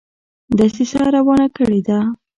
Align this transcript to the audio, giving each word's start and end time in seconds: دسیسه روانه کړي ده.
دسیسه 0.57 0.99
روانه 1.15 1.47
کړي 1.55 1.79
ده. 1.87 1.99